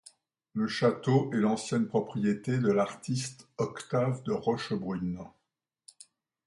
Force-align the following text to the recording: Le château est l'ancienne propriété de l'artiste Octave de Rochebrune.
Le 0.55 0.67
château 0.67 1.31
est 1.31 1.35
l'ancienne 1.37 1.85
propriété 1.87 2.57
de 2.57 2.71
l'artiste 2.71 3.47
Octave 3.59 4.23
de 4.23 4.31
Rochebrune. 4.31 5.19